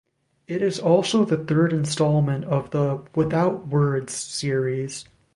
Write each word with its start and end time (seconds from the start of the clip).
It 0.47 0.63
is 0.63 0.79
also 0.79 1.23
the 1.25 1.37
third 1.37 1.71
installment 1.71 2.45
of 2.45 2.71
the 2.71 3.03
"Without 3.13 3.67
Words" 3.67 4.13
series. 4.15 5.05